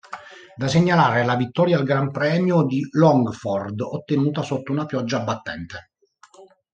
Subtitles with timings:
[0.55, 5.91] Da segnalare la vittoria al Gran Premio di Longford ottenuta sotto una pioggia battente.